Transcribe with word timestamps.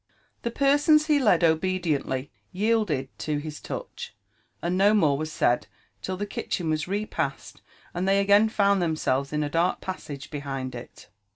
The 0.41 0.49
persons 0.49 1.05
he 1.05 1.19
led 1.19 1.43
obediently 1.43 2.31
yielded 2.51 3.15
4o 3.19 3.39
his 3.39 3.59
touch, 3.59 4.15
and 4.59 4.75
no 4.75 4.95
more 4.95 5.15
was 5.15 5.31
said 5.31 5.67
till 6.01 6.17
the 6.17 6.25
kitchen 6.25 6.71
was 6.71 6.87
repassed 6.87 7.61
and 7.93 8.07
they 8.07 8.19
again, 8.19 8.49
found 8.49 8.81
themselves 8.81 9.31
in 9.31 9.41
the 9.41 9.49
dark 9.49 9.79
passage 9.79 10.31
behind 10.31 10.73
it. 10.73 11.09